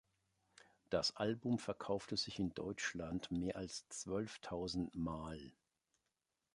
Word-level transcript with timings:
Das 0.89 1.15
Album 1.15 1.59
verkaufte 1.59 2.17
sich 2.17 2.39
in 2.39 2.55
Deutschland 2.55 3.29
mehr 3.29 3.55
als 3.55 3.87
zwölftausend 3.89 4.95
Mal. 4.95 5.53